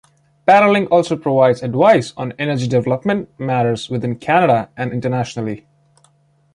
[0.47, 5.67] Paralink also provides advice on energy development matters within Canada and internationally.